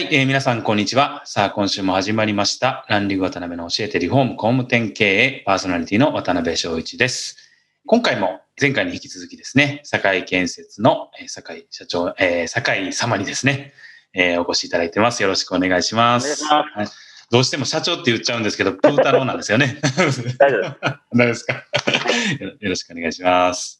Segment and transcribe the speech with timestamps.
[0.00, 1.20] はい、えー、皆さん、こんにちは。
[1.26, 2.86] さあ、今週も始まりました。
[2.88, 7.36] ランディング渡辺の教えてリフォーム工務店経営パーソナリティの渡辺翔一です。
[7.84, 13.74] 今回も前回に引き続きですね、堺建設の堺社長、えー、堺様にですね、
[14.14, 15.22] えー、お越しいただいてます。
[15.22, 16.30] よろしくお願いします。
[16.30, 16.88] ますはい、
[17.30, 19.80] どうしても社長って言っちゃうんですけど、プー太郎なんですよね。
[19.82, 20.64] 大丈夫大丈
[21.12, 21.52] 夫です か？
[22.40, 23.79] よろしくお願いします。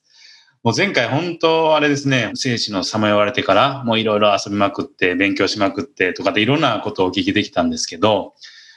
[0.62, 8.34] もう前回本当あれですね、生死のさまよわれてからもういろいろ遊びまくって勉強しまくってとかでいろんなことをお聞きできたんですけど、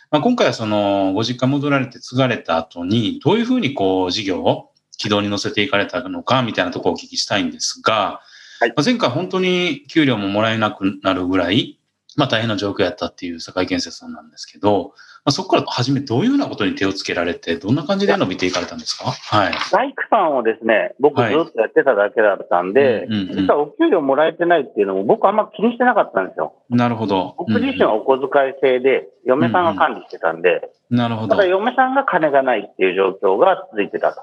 [0.09, 8.21] まあ、今回はそのご実家戻られて継がれた後にどういうふうにこう事業を軌道に乗せていかれたのかみたいなところをお聞きしたいんですが、
[8.61, 11.81] はい、まあ、前回本当に給料ももらえなくなるぐらい、
[12.15, 14.93] まあ大変な状況やったっていう堺建設さんなんですけど、ま
[15.25, 19.05] あ、そこから初めどういうようなことに手をつけられて、どんな感じで伸びていかれたんですか？
[19.05, 19.53] はい。
[19.71, 26.53] 大工さんをですね、僕ずっとやってただけだったんで、実はお給料もらえてないっていうのも僕あんま気にしてなかったんですよ。
[26.69, 27.35] なるほど。
[27.37, 31.29] 僕自身はお小遣い制で、嫁さんが管理してたんで、なるほど。
[31.29, 34.21] ただ嫁さんが金がないっていう状況が続いてたと。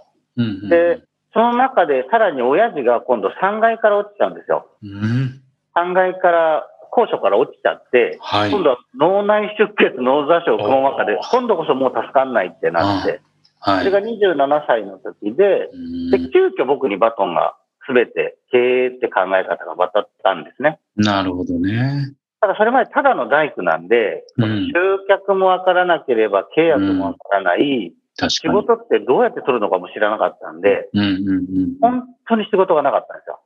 [0.69, 4.67] で、その中でさらに親父が今度3階から落ちちゃうんですよ。
[4.83, 5.41] うん、
[5.77, 13.21] 3階から高所から落ちちゃって、はい、今度は脳内出血、脳挫傷、くも膜下で、今度こそもう助かんないってなって、
[13.61, 15.69] はい、それが27歳の時で、
[16.11, 20.79] で、急遽僕にバトンがすべて経営って考え方が渡ったんですね。
[20.97, 22.15] なるほどね。
[22.41, 24.73] ただそれまでただの大工なんで、うん、集
[25.09, 33.41] 客もわからなければ契約もわからない、うん、仕事ってどうやって取るのかも知らなかったんで、うんうんうん、本当に仕事がなかったんですよ。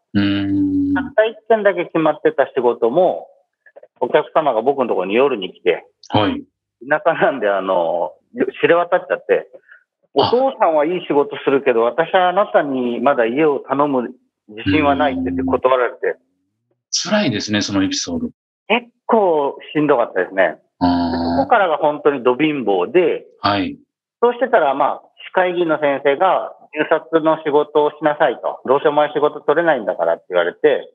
[0.95, 3.27] たった一件だけ決まってた仕事も、
[4.05, 6.45] お客様が僕のところに夜に来て、はい。
[6.89, 8.13] 田舎なんで、あの、
[8.61, 9.49] 知れ渡っちゃって、
[10.13, 14.11] お父さんはいい仕事するけど、私はあなたにまだ家を頼む
[14.49, 16.17] 自信はないって言って断られて。
[16.91, 18.29] 辛いですね、そのエピソード。
[18.69, 20.59] 結構しんどかったですね。
[20.79, 23.79] そこからが本当にど貧乏で、はい。
[24.21, 28.61] そうしてたら、まあ、市会議員の先生が、入札の仕事をしなさいと。
[28.67, 30.91] どうしようもない仕事取れないんだからって言われて、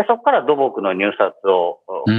[0.00, 2.14] でそこから土木の入札をする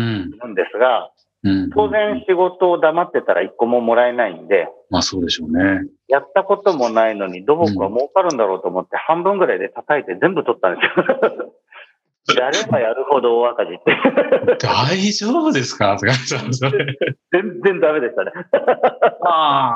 [0.50, 1.10] んですが、
[1.44, 5.82] うん、当然仕事を黙ってたら一個ももらえないんで、まあそうでしょうね。
[6.08, 11.00] やったこともないのに土木は儲かるんだろうと思って半分ぐらいで叩いて全部取ったんです
[11.40, 11.54] よ。
[12.38, 13.98] やればやるほど大赤字って。
[14.62, 15.98] 大丈夫ですか？
[17.32, 18.32] 全然ダメでしたね。
[19.26, 19.74] あ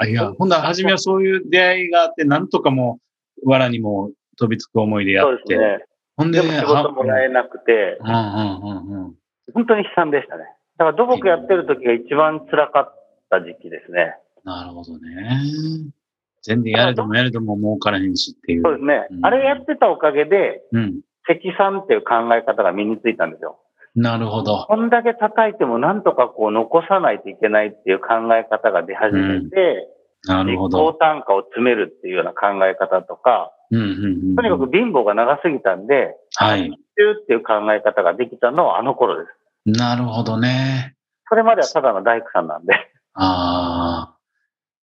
[0.00, 2.98] あ、いや、ほんなら初めはそういう出会いがあって、なんとかも、
[3.44, 5.36] 藁にも飛びつく思いでやって。
[5.36, 5.84] そうですね。
[6.16, 9.14] ほんで、でも仕事もらえなくて、うんうんうんうん、
[9.52, 10.44] 本当に悲惨でしたね。
[10.78, 12.94] だから土木やってる時が一番辛かっ
[13.30, 14.16] た時期ですね。
[14.44, 15.40] なるほどね。
[16.42, 18.62] 全然やれどもやれども儲からへんしっていう。
[18.62, 19.06] そうですね。
[19.10, 23.58] うん、あれやってたおかげで、うん、積算っていう考え方が身についたんですよ。
[23.94, 24.66] なるほど。
[24.68, 29.88] こんだけ叩いてもなんとかこう残さないといけないっていう考え方が出始めて、
[30.28, 30.92] うん、なるほど。
[30.92, 33.52] 高単価を詰めるっていうような考え方とか、
[34.36, 36.68] とにかく貧乏が長すぎたんで、はい。
[36.68, 39.28] っていう考え方ができたのはあの頃で
[39.66, 39.78] す。
[39.78, 40.94] なるほどね。
[41.28, 42.74] それまではただの大工さんなんで。
[43.14, 44.14] ああ。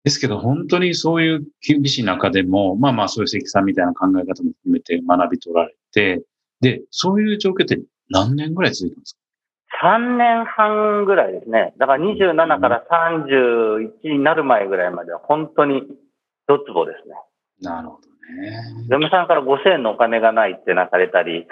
[0.03, 6.23] ですけど、本当にそういう厳しい中でも、まあまあそういう関さんみたいな考え方も含めて学び取られて、
[6.61, 9.17] で、そういう状況って何年ぐらい続いたんです
[9.81, 11.73] か ?3 年半ぐらいですね。
[11.77, 15.81] だから27から31になる前ぐらいまでは本当に
[16.47, 17.15] ドツボですね。
[17.61, 18.07] なるほど。
[18.89, 21.47] 嫁さんから5000円のお金がないって泣かれたり、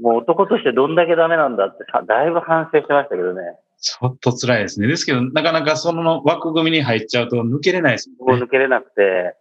[0.00, 3.42] もう男としてどんだけダメなんだってさ、だいぶ反省しましたけどね。
[3.80, 4.88] ちょっと辛いですね。
[4.88, 8.44] ですけど、なかなかその枠組みに入っちゃうと抜けれないですもんね。
[8.44, 9.36] 抜けれなくて。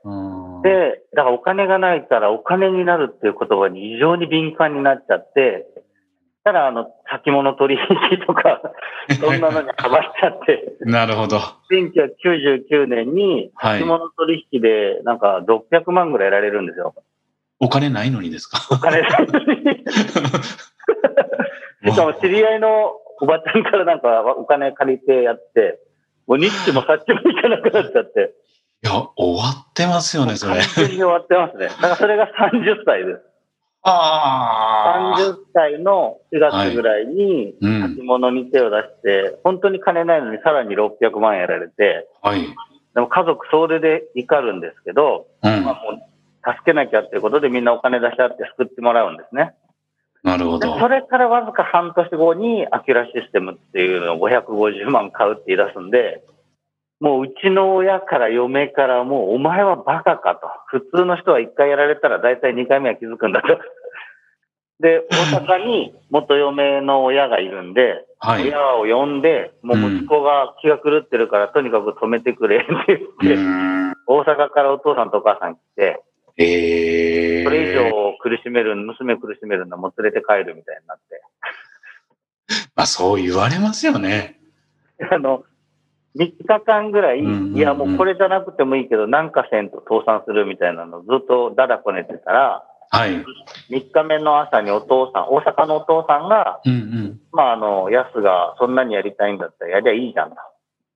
[0.64, 5.66] で、だからお金がないからお金になるっていう言葉に異常に敏感になっちゃって、
[6.48, 8.62] たら、あの、先物取引とか、
[9.20, 10.76] そんなのにハマっちゃって。
[10.82, 11.40] なるほど。
[11.72, 16.96] 1999年に、先物取引で、なんか600万ぐらい得られるんですよ。
[17.60, 18.60] お金ないのにですか？
[18.72, 19.84] お金ないのに。
[21.92, 25.80] しかも知り合いのおばちゃんからなんかお金借りてやって、
[26.28, 28.34] もうニッチもサッチもいかなくなっちゃって。
[28.84, 30.54] いや、終わってますよね、それ。
[30.62, 31.68] 完全に終わってますね。
[31.68, 33.22] だからそれが30歳です。
[33.88, 35.18] ああ。
[35.18, 42.42] 30 30歳の4月ぐらいに、先物に手を出して、本当に金ないのにさらに600万円やられて、はい。
[42.94, 49.54] でも家族それで怒るんですけど、うん、まあもう助けなきゃっていうことでみんなお金出し合って救ってもらうんですね。
[50.24, 50.80] なるほど。
[50.80, 56.24] それからわずか半年後にアキュラシステムっていうのを550万買うって言い出すんで、
[57.00, 60.48] もううちの親から嫁からもうお前はバカかと。
[60.68, 63.48] 普通の人は1回やられたら大体2回目は気づくんだと。
[64.80, 72.68] で、大阪に元嫁の親がいるんで、はい、親を呼んで、もう息子が気が狂ってるから、とにかく止めてくれって
[73.22, 76.04] 言って、大阪からお父さんとお母さん来て、
[76.38, 81.22] えー、それ以上苦しめる、娘苦しめるのも連れて帰るみたいになって。
[82.76, 84.40] まあそう言われますよね。
[85.12, 85.44] あの、
[86.16, 93.26] 3日間ぐらい、いやもうこれじゃなくてもいいけど、なんかせんと倒産するみたいなのずっとだだこねてたら、はい。
[93.70, 100.36] 3日目の朝にお父さん、大阪のお父さんが、うんうん、まあ、あの、ヤスがそんなにやりたいんだったらやりゃいいじゃんと。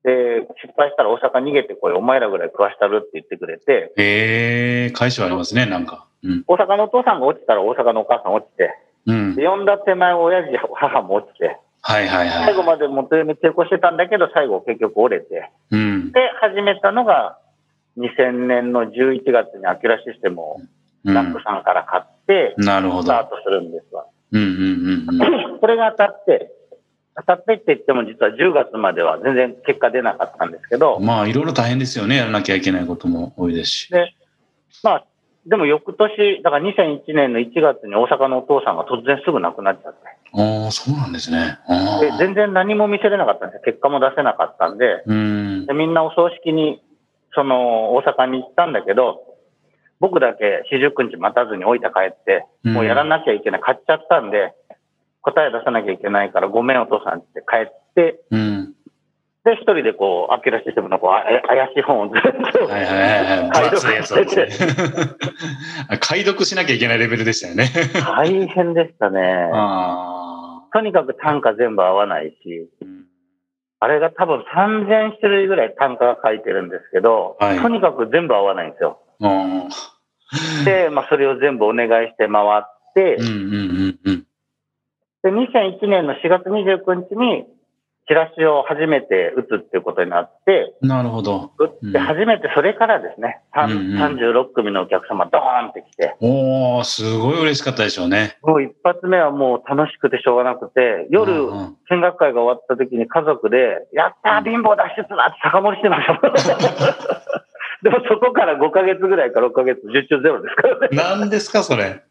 [0.04, 3.94] で、失敗したら大阪逃げてこい、お前らぐらい食わしたるって言ってくれて。
[3.98, 6.44] へえ、返しはありますね、なんか、うん。
[6.48, 8.74] 大阪のお父さんが落ちたら大阪のお母さん落ちて。
[9.06, 9.36] うん。
[9.36, 11.58] で、呼んだ手前、親父、母も落ちて。
[11.84, 12.46] はいはいはい。
[12.46, 15.52] 最後まで元読み抵抗してたんだけど、最後結局折れて。
[15.72, 16.12] うん。
[16.12, 17.38] で、始めたのが、
[17.98, 20.62] 2000年の11月にアキュラシステムを
[21.04, 23.04] ラックさんから買って、なるほど。
[23.04, 24.06] スタートするんですわ。
[24.32, 26.52] うんうんうん、 これが当たって、
[27.16, 31.00] 当たってって言っても実は10月までは全然結果出なかったんですけど。
[31.00, 32.18] まあいろいろ大変ですよね。
[32.18, 33.88] やらなきゃいけないことも多いですし。
[33.90, 34.14] で、
[34.84, 35.06] まあ、
[35.46, 40.00] でも翌年、だから2001年の1月に大阪のお父さんが突然すぐ亡くなっちゃって。
[40.34, 41.60] ああ、そうなんですね。
[42.00, 42.12] で。
[42.20, 43.62] 全然何も見せれなかったんですよ。
[43.66, 45.04] 結果も出せなかったんで。
[45.06, 46.82] うんでみんなお葬式に、
[47.34, 49.31] その、大阪に行ったんだけど、
[50.02, 54.54] 僕だけ四十九日待たずに置いて帰って、もうやらなきゃいけない、買っちゃったんで、
[55.22, 58.74] 答え出さなきゃいけないから、ごめんお父さんって帰って、うん、
[59.46, 62.22] で、一人でこう、アキラシステムのこうあ怪しい本をずっ
[62.52, 64.52] と、はいはいはい、解読してて。
[66.02, 67.66] 解読しなきゃいけないレベルでしたよね。
[68.04, 69.50] 大変でしたね。
[70.74, 72.70] とにかく単価全部合わないし、
[73.80, 79.00] あれが多分3000種類ぐらい単価が書いてるんですけど、はい、とにかく全部合わないんですよ。
[80.66, 84.26] で、まあ、それを全部お願いして回って、うんうんうんうん、
[85.24, 87.46] で、2001年の4月29日に、
[88.08, 91.52] チラシを初めて打つっていうことになって、なるほど。
[91.58, 96.16] 打って初めてそれからですね、うんうん、36組のお客様ドーンって来て。
[96.20, 98.38] おー、すごい嬉しかったでしょうね。
[98.42, 101.32] もう一発目はもう楽しくてしょうがなくて、夜、
[101.90, 107.46] 見学会が終わった時に家族で、やったー貧乏脱出だって酒盛りしてました。
[107.84, 110.90] でもそこから5ヶ月ぐらいか6ヶ月、受注ゼロですからね。
[110.92, 112.04] 何ですか、それ。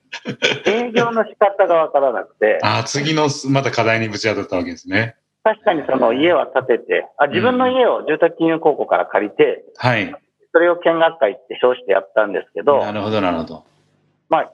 [0.66, 2.58] 営業の仕方がわからなくて。
[2.62, 5.16] ああ、次のまた課題にぶち当たったわけですね。
[5.42, 10.14] 確かにその家は建てて、あ自分の家を住宅金融公庫から借りて、はい。
[10.52, 13.64] それを見学会って称してやったんですけど、なるほど、なるほど。
[14.28, 14.52] まあ、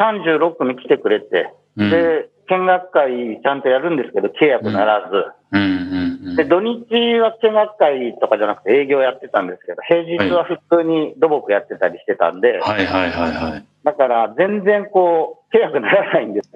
[0.00, 13.64] 36組来てくれて、うん、で、見学会ちゃんとやるんですけど、契約ならず、うんうんうん、で、土日は見学会とかじゃなくて営業やってたんですけど、平日は普通に土木やってたりしてたんで、はいはいはいはい。
[13.84, 16.50] だから全然こう、契約ならないんです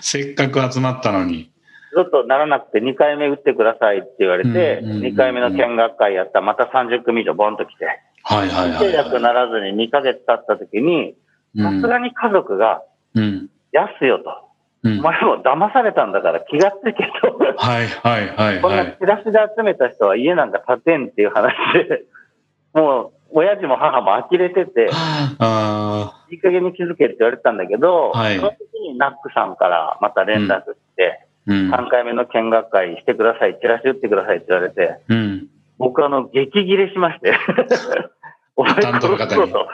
[0.00, 1.50] せっかく集まったのに。
[1.94, 7.84] ちょっとならなくて2回目打ってくださいって言われて、2回目の見学会やったらまた30組以上ボンと来て、
[8.22, 11.14] はいはいはい、契約ならずに2ヶ月経った時に、
[11.56, 12.82] さすがに家族が、
[13.14, 14.52] うん、安よと。
[14.84, 17.38] お前も騙されたんだから気がつけと。
[17.56, 18.60] はいはいはい、はい。
[18.60, 22.02] こんなチラシで集めた人は家なんか建てんっていう話で、
[22.74, 24.90] もう親父も母も呆れてて、
[25.38, 35.46] あいい加減に気づけって言われてたんだけど、はい、その時にナックさんからまた連絡して、うん、3回目の見学会してください、チラシ打ってくださいって言われて、うん、
[35.78, 37.32] 僕あの、激切れしまして。
[38.56, 39.68] お前殺そうと。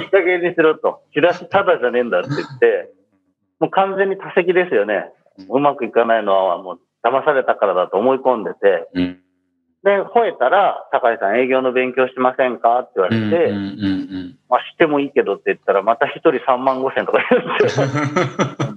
[0.00, 1.02] いい加減にしろと。
[1.14, 2.92] チラシただじゃねえんだって言って、
[3.58, 5.10] もう完全に多席ですよね。
[5.48, 9.20] うまくいかないのはもう騙されたからだと思い込んでて、うん、
[9.82, 13.52] で、吠えたら、高井さん営業の勉強しませんかって言われて、
[14.48, 17.86] まあしてもいいけどって言ったら、また一人3万5千とか言うんですよ。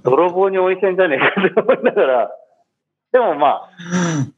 [0.02, 2.30] 泥棒に追いせんじゃねえかって思いながら、
[3.12, 3.70] でもまあ、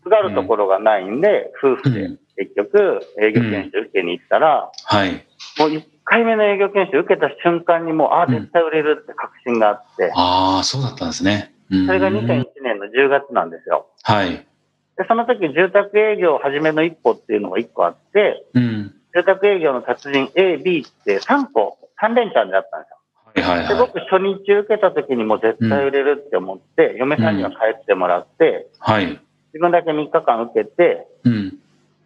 [0.02, 5.24] すがるところがないんで、夫婦で結局営業研修受けに行ったら、はい。
[5.58, 10.12] もう回目の営業研修受けた瞬間にもう、ああ、絶対売れるって確信があって。
[10.14, 11.52] ああ、そうだったんですね。
[11.68, 13.88] それが2001年の10月なんですよ。
[14.02, 14.30] はい。
[14.30, 22.96] で、その時住宅営業始めの一歩っていうのが1個あって、うん、住宅営業の達人 A、B って3個、3連チャンであったんですよ。
[23.34, 31.45] ははいはいはい、で僕、初日受けた時にも絶対売れるって思って、うん、嫁さんには帰ってもらって、はい、自分だけ3日間受けて、うん、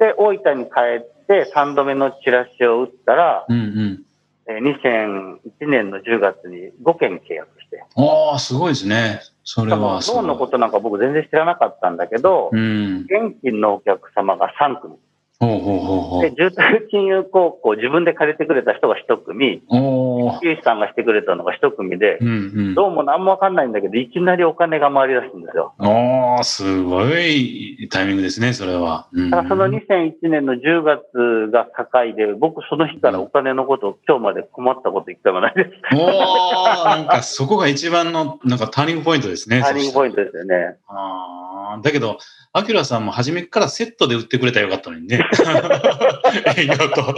[0.00, 4.04] で、大分に帰って3度目のチラシを打ったら、うんうん
[4.50, 7.84] 2001年の10月に5件契約して。
[7.94, 9.20] ああ、すごいですね。
[9.44, 9.78] それは。
[9.78, 14.96] ローンのことなんか僕全然知らなかったんだけど、うん、現金のお客様が3組。
[15.40, 20.62] ほうほうほうほうで、住宅金融高校自分で借りてくれた人が一組、おー。
[20.62, 22.32] さんがしてくれたのが一組で、うんう
[22.72, 25.72] ん、どうも何もわかんないんだけど、いきなりお金が回り出すんですよ。
[25.78, 29.08] ああ、すごいタイミングですね、それは。
[29.12, 35.70] うん、だからその2001年の10月が境で、僕その日からお金のことを今日まで困ったこと一回もないです。
[35.96, 39.62] おおなんかそこが一番の、なんかターニングポイントですね。
[39.62, 40.76] ターニングポイントですよね。
[40.88, 42.18] ああ、だけど、
[42.52, 45.24] アキラさんも初めからセットで売ってくれたらよかったのにね。
[46.56, 47.14] 営業と。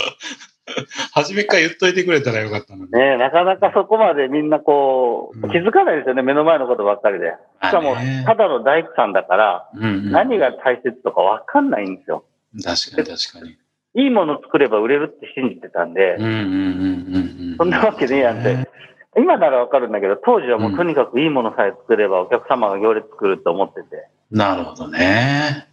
[1.12, 2.92] 初めから言っといてくれたらよかったのに。
[2.92, 7.34] ねなかなかそこまでみんなこう、気づかないですよね、目の前のことばっかりで。
[7.62, 7.94] しかも、
[8.26, 12.24] ただの大工さんだから、何が大切とかわかんないんですよ。
[12.62, 13.56] 確かに確かに。
[13.94, 18.68] いいもの作れば売れるって信じてたんで、そんなわけねえやんって。
[19.16, 24.08] 今ならわかるんだけど、当時はもうとにかくいいものさえ作ればお客様が行列作ると思ってて。
[24.32, 25.68] なるほどね。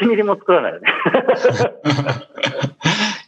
[0.00, 0.88] 1ミリも作らないよね。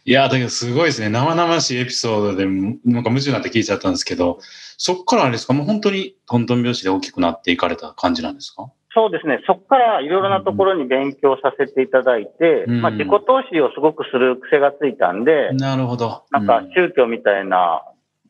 [0.05, 1.09] いや、だけどすごいですね。
[1.09, 4.39] 生々しいエピソードで、なんか夢中になって聞いちゃったんですけど、
[4.77, 5.53] そっからあれですか？
[5.53, 8.71] もう本当にトントン拍子で大きくなっていかれた感じなんですか？
[8.95, 9.41] そうですね。
[9.45, 13.19] そこからいろいろなところに勉強させていただいて、うん、まあ自己投
[13.51, 16.23] 資をすごくする癖がついたんで、なるほど。
[16.31, 17.83] なんか宗教みたいな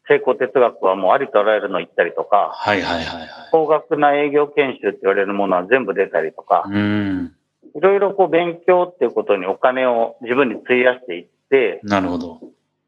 [0.10, 3.30] 成功哲学はもうありとあらゆるの言ったりとか、はいはいはい、はい。
[3.51, 7.36] 高額な営業研修って言われるものは全部出たりとか、うん。
[7.75, 12.42] いろいろこう勉強っていうことにお金を自分に費やしていって、なるほど。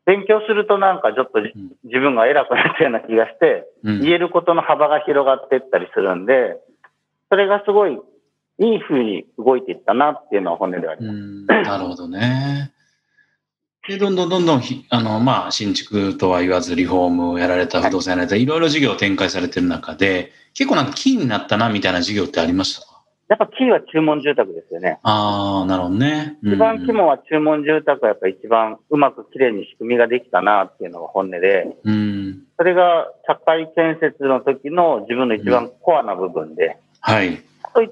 [0.06, 1.40] 勉強するとなんかちょっと、
[1.84, 6.58] 自分が偉くなったような気がして、うん、言えることの幅が広がっていったりするんで、
[7.30, 8.00] それがすごい
[8.60, 11.20] いい風に動いていったなっていうのは本音ではあります。
[11.70, 12.72] なるほどね。
[13.88, 22.92] で、どんどんどんどんあの、まあ、新築とは言わず、リフォームをやられた、不動産やられた、いろいろ事業を展開されてる中で、結構なんかキーになったな、みたいな事業ってありましたか？
[23.30, 25.00] やっぱキーは注文住宅ですよね。
[25.04, 26.38] ああ、なるほどね。
[26.44, 37.42] 一番肝は注文住宅はやっぱ一番うまくきれいに仕組みができたなっていうのが本音で、うん、それが社会建設の時の自分の一番コアな部分で、はい。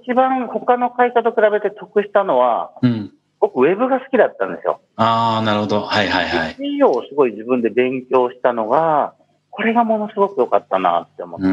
[0.03, 3.13] 一番他の会社と比べて得したのは、うん、
[3.53, 4.81] 僕、ウェブが好きだったんですよ。
[4.95, 5.81] ああ、なるほど。
[5.81, 6.55] はいはいはい。
[6.55, 9.13] SEO をすごい自分で勉強したのが、
[9.49, 11.45] これがものすごく良かったなって思って、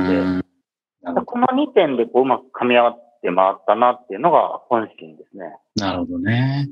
[1.25, 5.57] この2点でこううまく噛み合わって回ったなっていうのが本心ですね。
[5.77, 6.71] なるほどね。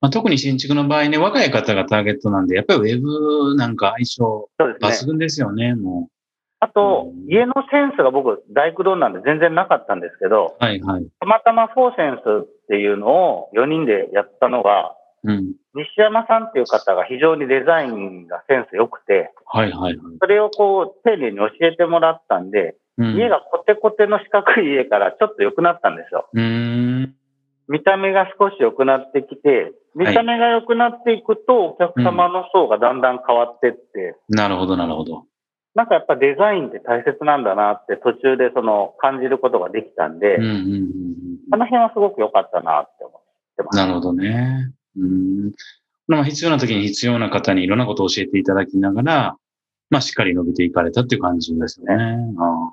[0.00, 6.12] まあ、特に新築の場合ね、若い方がターゲットなんで、やっぱりウェブなんか相性抜群ですよね、ねもう。
[6.60, 11.06] あと、家のセンスが僕、大工道なんで全然なかったんですけど、はいはい。
[11.20, 14.94] たまたまフォーセンスっていうのを4人でやったのが、
[15.24, 20.16] うん、西山さんっていう方が非常にデザインがセンス良くて、はいはいはい。
[20.20, 26.28] それをこう、丁寧に教えてもらったんで、うん、家がコテコテの四角い家からちょっと良くなったんですよ。
[26.32, 27.14] うん
[27.68, 35.24] 見た目が少し良くなってきて、見た目が良くなっていくと、お客様の層がだんだん変わってって、うん、なるほど、なるほど。
[35.74, 43.22] なんかやっぱデザインって大切なんだなって途中でその感じることができたんで、うんうんうん、あの辺はすごく良かったなって思っ
[43.56, 43.76] てます。
[43.76, 44.72] なるほどね。
[44.96, 45.52] うん
[46.08, 49.36] まあ、必要な時に必要な方にいろんなことを教えていただきながら、
[49.90, 51.94] まあ、しっかり伸びていかれたっていう感じですね。
[52.38, 52.70] あ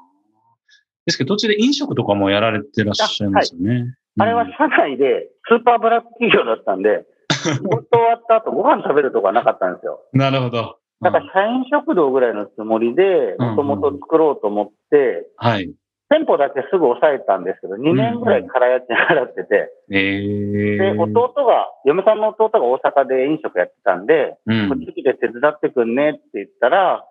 [1.06, 3.96] ですけど、途中で飲食とかもやられてらっしゃいますよね。
[4.20, 10.00] あはい、あれは社内でスーパーブラック企業だったんで、仕事終わった後ご飯食べるとかなかったんですよ。
[10.14, 10.78] なるほど。
[11.02, 15.74] だから社員食堂ぐらいのつもりで、もともと作ろうと思って、はい。
[16.14, 27.04] 店舗だけすぐ抑えたんですけど、2年ぐらい空家賃払ってて、で、弟が、嫁さんの弟が大阪で飲食やってたんで、うん、こっち来て手伝ってくんねって言ったら、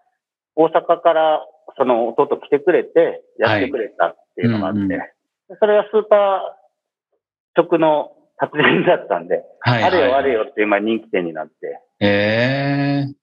[0.54, 1.44] 大阪から
[1.76, 4.87] その弟来てくれて、やってくれたっていうのがあって、はい。
[4.87, 11.80] うんうん、それはスーパー食の達人だったんで、はいはい、あれよあれよって今人気店になって。
[11.99, 13.22] えー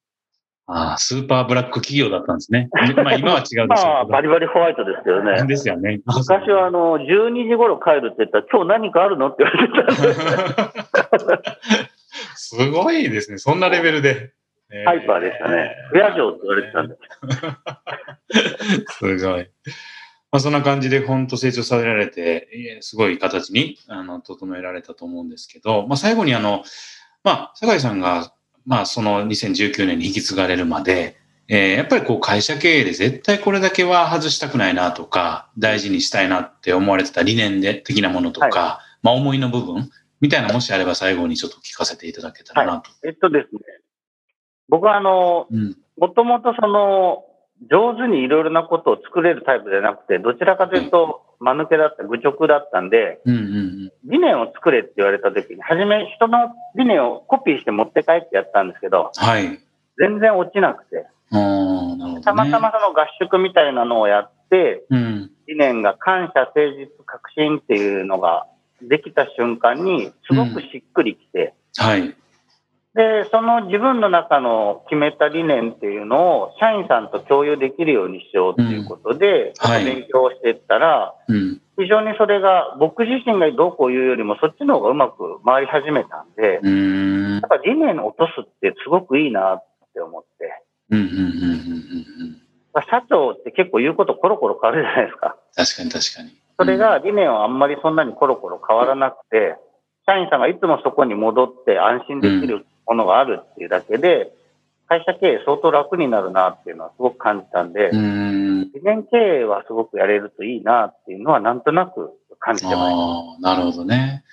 [0.71, 2.69] ああ、スーパーブラック企業だったんですね。
[3.03, 5.43] まあ今は違うでしょうまあ、バリバリホワイトですけどね。
[5.47, 5.99] ですよね。
[6.05, 11.35] 昔はあの、12時頃帰るって言ったら、今日何かあるのって言われてたんで
[12.35, 13.39] す すごいですね。
[13.39, 14.33] そんなレベルで。
[14.85, 15.75] ハイパーでしたね。
[15.91, 16.95] 不夜城って言われてたんで
[18.87, 18.97] す。
[18.99, 19.49] すごい。
[20.31, 26.63] まあ、そんな感じで本当成長させられて、すごい形にあの整えられたと思うんですけど、まあ、最後にあの、
[27.23, 28.31] まあ、酒井さんが
[28.69, 39.89] まあ、その2019年に引き継がれるまで、えー、やっぱりこう会社経営で絶対これだけは外したくないなとか、大事にしたいなって思われてた理念で的なものとか、はい、まあ思いの部分
[40.21, 42.91] みたいなもしあれば最後にちょっと聞かせていただけたらなと。
[42.91, 43.61] はい、えっとですね、
[44.67, 45.47] 僕はあの、
[45.97, 47.23] もともとその、
[47.67, 59.59] 上手にいろいろなことを作れるタイプじゃなくて、どちらかというと、間抜けだった、愚直だったんで、うんうんうん、理念を作れって言われた時に、初め人の理念をコピーして持って帰ってやったんですけど、はい、
[59.97, 68.47] 全然落ちなくて、ね、たまたまその合宿みたいなのをやって、うん、理念が感謝、誠実、革新っていうのが
[68.81, 72.15] できた瞬間に、すごくしっくりきて、うん、はい。
[72.95, 90.63] で、その自分の中の決めた理念っていうのを社員さんと共有できるようにしようということで、うんはい、勉強していったら、うん、非常にそれが僕自身がどうこう言うよりもそっちの方がうまく回り始めたんで、うん、やっぱ理念を落とすってすごくいいなって思って。
[92.89, 95.35] 社長って結構言うことコロコロ変わるじゃないですか。
[95.55, 96.29] 確かに確かに。
[96.57, 99.55] それが理念はあんまりそんなにコロコロ変わらなくて、
[100.05, 104.33] 社員さんがいつもそこに戻って安心できるものがあるっていうだけで、
[104.87, 114.23] 会社経営相当楽になるなっていうのはすごく感じたんで、理念経営はすごくやれるといいなっていうのはなんとなく感じてまいりなるほどね。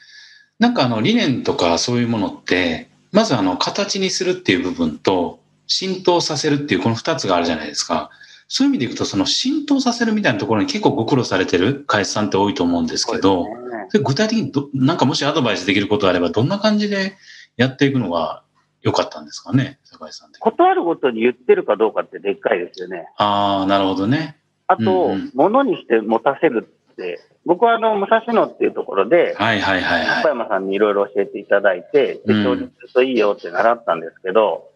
[0.58, 8.08] なんかあの理念とかそういうものって、まずあの形にするっていう部分と浸透させるっていうこの二つがあるじゃないですか。
[8.48, 13.44] そういう意味でいくと、その浸透させるみたいなところに結構ご苦労されてる会社さんって多いと思うんですけど、
[13.92, 17.16] 具体的にど、なんかもしアドバイスできることあれば、どんな感じで
[17.56, 18.42] やっていくのが
[18.86, 23.08] 良かったんですかね、坂井さん断るごとに言ってるかどうかってでっかいですよね。
[23.16, 24.36] ああ、なるほどね。
[24.68, 30.22] あと、うんうん、にして持たせるって、僕はあの、武蔵野っていうところで、はいはいはい、はい。
[30.22, 34.70] 小山さんにいろいろ教えていただいて、手帳にするといいよって習ったんですけど、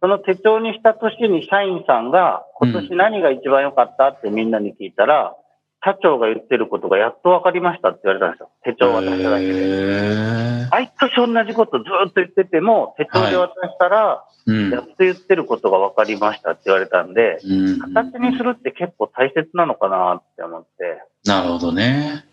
[0.00, 5.36] その手帳にした年に社員さんが、今年何が一番良かったってみんなに聞いたら、
[5.84, 8.50] 社長が言ってることがやっと分かりましたって言われたんですよ。
[8.64, 10.66] 手帳渡しただけで。
[10.70, 17.38] 毎年同じことずっと言ってても、手帳で渡したら、やっと言ってることが分かりましたって言われたんで、
[17.94, 21.02] 形にするって結構大切なのかなって思って。
[21.26, 22.24] なるほどね。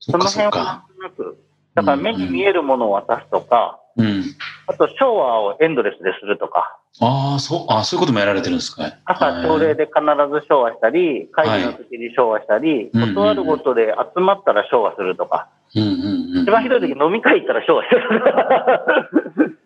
[0.00, 1.38] その辺はなんとなく、
[1.74, 4.24] だから目に見えるものを渡すとか、うん、
[4.66, 6.78] あと、昭和をエンドレスでするとか。
[7.00, 8.84] ああ、そう、あそういうこともやられてるんですか？
[9.04, 15.48] 朝、朝礼で必ず昭和したり、会議の時に昭和したり、はい、断るごとで集まったら昭和するとか。
[15.74, 19.58] うんうんうん、一番ひどい時飲み会行ったら昭和する。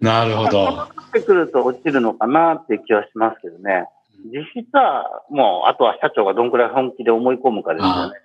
[0.00, 0.68] なるほど。
[0.68, 3.88] ってくると落ちるのかなっていう気はしますけどね。
[4.24, 8.18] 実質は、もう、あとは社長がどんくらい本気で思い込むかですよね。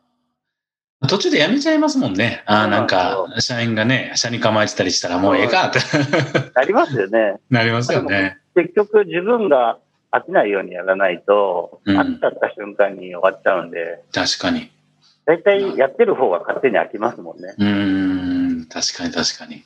[1.07, 2.43] 途中でやめちゃいますもんね。
[2.45, 5.79] ああ、なんか、社員がね、社に構えてたりしたらもうええかって。
[6.53, 7.39] なりますよね。
[7.49, 8.37] なりますよね。
[8.55, 9.79] 結局自分が
[10.11, 14.01] 飽きないようにやらないと、うん、飽きちゃった瞬間に終わっちゃうんで。
[14.13, 14.69] 確かに。
[15.25, 17.55] 大体やってる方が勝手に飽きますもんね。
[17.57, 19.63] うん、確かに確かに。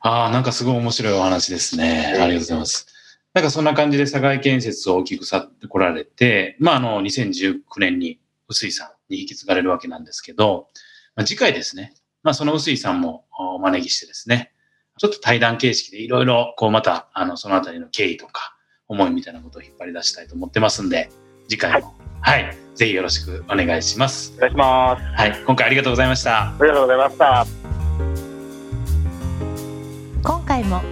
[0.00, 2.06] ああ、なんかすごい面白いお話ですね。
[2.08, 2.86] ありがとうございます。
[3.34, 8.18] なんかそんな感じで社外建設を大きく去ってこられて、まああの、2019年に
[8.52, 10.68] 臼井さんに引き継がれるわけなんですけど、
[11.16, 14.52] まあ、次回ですね、まあ、その臼井さんもお招きしてですね、
[14.98, 18.56] ちょっと対談形式でいろいろ、こう、また、あの、そのあたりの経緯とか、
[18.88, 21.10] 思いみたいなことを引っ張り出したいと思ってますんで、
[21.48, 24.34] 次回も、はい、はい、ぜひよろしくお願いします。
[24.36, 25.02] お願いします。
[25.02, 26.50] はい、今回ありがとうございました。
[26.50, 27.46] ありがとうございました。
[30.22, 30.82] 今回も、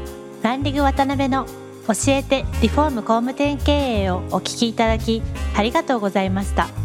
[0.42, 1.46] ランディング渡辺の
[1.86, 5.22] 教えてリフォーム工務店経営をお聞きいただき
[5.56, 6.79] ありがとうございました。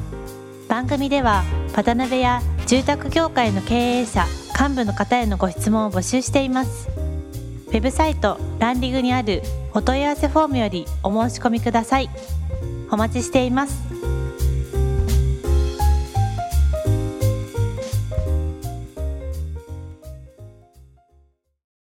[0.67, 1.43] 番組では
[1.75, 4.25] 渡辺や住宅業界の経営者
[4.59, 6.89] 幹部の方へのご質問を募集しています。
[7.67, 12.09] ウェブサイトランディングにあるお問い合わせフォームよりお申し込みください。
[12.89, 13.94] お待ちしています。